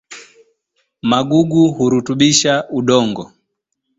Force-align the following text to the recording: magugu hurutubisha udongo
magugu 1.09 1.63
hurutubisha 1.75 2.53
udongo 2.79 3.23